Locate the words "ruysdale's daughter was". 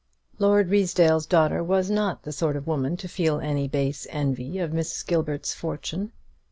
0.71-1.91